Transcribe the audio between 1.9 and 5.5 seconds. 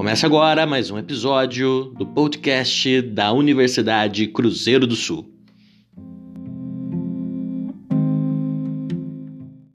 do podcast da Universidade Cruzeiro do Sul.